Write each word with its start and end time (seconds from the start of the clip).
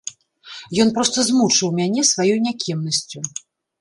Ён 0.83 0.89
проста 0.95 1.25
змучыў 1.29 1.69
мяне 1.81 2.01
сваёй 2.13 2.35
някемнасцю. 2.47 3.19